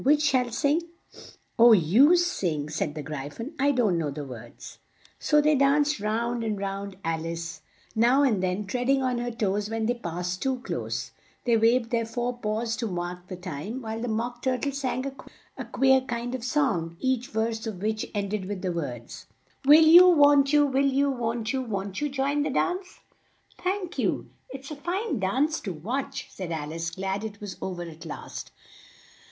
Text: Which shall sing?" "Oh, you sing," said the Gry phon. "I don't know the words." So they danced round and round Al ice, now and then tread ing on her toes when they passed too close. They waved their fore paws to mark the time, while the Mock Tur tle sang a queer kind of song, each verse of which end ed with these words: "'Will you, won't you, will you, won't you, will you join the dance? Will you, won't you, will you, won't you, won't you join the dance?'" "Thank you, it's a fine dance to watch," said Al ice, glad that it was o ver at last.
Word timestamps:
Which 0.03 0.23
shall 0.23 0.49
sing?" 0.51 0.81
"Oh, 1.59 1.73
you 1.73 2.15
sing," 2.17 2.71
said 2.71 2.95
the 2.95 3.03
Gry 3.03 3.29
phon. 3.29 3.51
"I 3.59 3.69
don't 3.71 3.99
know 3.99 4.09
the 4.09 4.25
words." 4.25 4.79
So 5.19 5.41
they 5.41 5.53
danced 5.53 5.99
round 5.99 6.43
and 6.43 6.57
round 6.59 6.97
Al 7.05 7.23
ice, 7.23 7.61
now 7.95 8.23
and 8.23 8.41
then 8.41 8.65
tread 8.65 8.89
ing 8.89 9.03
on 9.03 9.19
her 9.19 9.29
toes 9.29 9.69
when 9.69 9.85
they 9.85 9.93
passed 9.93 10.41
too 10.41 10.57
close. 10.61 11.11
They 11.45 11.55
waved 11.55 11.91
their 11.91 12.07
fore 12.07 12.35
paws 12.35 12.75
to 12.77 12.87
mark 12.87 13.27
the 13.27 13.35
time, 13.35 13.83
while 13.83 14.01
the 14.01 14.07
Mock 14.07 14.41
Tur 14.41 14.57
tle 14.57 14.71
sang 14.71 15.05
a 15.55 15.65
queer 15.65 16.01
kind 16.01 16.33
of 16.33 16.43
song, 16.43 16.97
each 16.99 17.27
verse 17.27 17.67
of 17.67 17.83
which 17.83 18.07
end 18.15 18.33
ed 18.33 18.45
with 18.45 18.63
these 18.63 18.71
words: 18.73 19.27
"'Will 19.65 19.85
you, 19.85 20.09
won't 20.09 20.51
you, 20.51 20.65
will 20.65 20.91
you, 20.91 21.11
won't 21.11 21.53
you, 21.53 21.61
will 21.61 21.91
you 21.93 22.09
join 22.09 22.41
the 22.41 22.49
dance? 22.49 23.01
Will 23.63 23.67
you, 23.67 23.67
won't 23.67 23.69
you, 23.69 23.69
will 23.69 23.69
you, 23.69 23.69
won't 23.69 23.69
you, 23.69 23.69
won't 23.69 23.71
you 23.71 23.77
join 23.77 23.79
the 23.85 23.85
dance?'" 23.85 23.91
"Thank 23.99 23.99
you, 23.99 24.29
it's 24.49 24.71
a 24.71 24.75
fine 24.77 25.19
dance 25.19 25.59
to 25.59 25.71
watch," 25.73 26.25
said 26.31 26.51
Al 26.51 26.73
ice, 26.73 26.89
glad 26.89 27.21
that 27.21 27.35
it 27.35 27.39
was 27.39 27.55
o 27.61 27.75
ver 27.75 27.83
at 27.87 28.03
last. 28.03 28.51